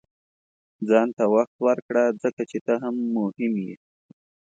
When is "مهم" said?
3.15-3.53